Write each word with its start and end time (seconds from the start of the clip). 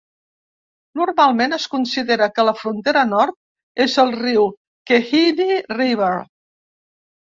Normalment 0.99 1.57
es 1.57 1.67
considera 1.73 2.29
que 2.37 2.45
la 2.49 2.55
frontera 2.63 3.03
nord 3.11 3.83
és 3.87 3.99
el 4.05 4.15
riu 4.23 4.49
Klehini 4.93 5.63
River. 5.79 6.13